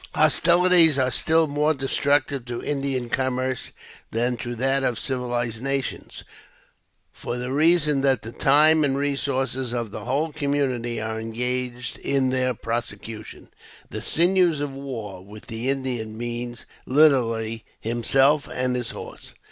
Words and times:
Hostilities 0.15 0.97
are 0.97 1.11
still 1.11 1.45
more 1.45 1.75
destructive 1.75 2.43
to 2.45 2.63
Indian 2.63 3.07
commerce 3.07 3.71
than 4.09 4.35
to 4.37 4.55
that 4.55 4.81
of 4.83 4.97
civilized 4.97 5.61
nations, 5.61 6.23
for 7.11 7.37
th( 7.37 7.47
reason, 7.51 8.01
that 8.01 8.23
the 8.23 8.31
time 8.31 8.83
and 8.83 8.97
resources 8.97 9.73
of 9.75 9.91
the 9.91 9.99
w^hole 9.99 10.33
community 10.33 10.99
are 10.99 11.19
engaged 11.19 11.99
in 11.99 12.31
their 12.31 12.55
prosecution. 12.55 13.49
The" 13.91 14.01
sinews 14.11 14.59
of 14.59 14.73
war" 14.73 15.21
witk 15.23 15.45
the 15.45 15.69
Indian 15.69 16.17
mean, 16.17 16.57
literally, 16.87 17.63
himself 17.79 18.47
and 18.51 18.75
his 18.75 18.89
horse. 18.89 19.35